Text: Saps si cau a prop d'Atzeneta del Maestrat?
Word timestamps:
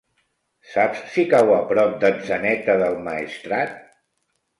Saps 0.69 1.01
si 1.15 1.25
cau 1.33 1.51
a 1.55 1.59
prop 1.71 1.91
d'Atzeneta 2.03 2.79
del 2.85 2.97
Maestrat? 3.09 3.77